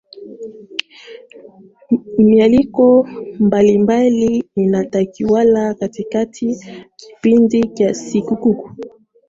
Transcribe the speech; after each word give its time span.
mialiko 2.17 3.07
mbalimbali 3.39 4.43
inatawala 4.55 5.73
katika 5.73 6.25
kipindi 6.25 7.63
cha 7.63 7.93
sikukuu 7.93 8.69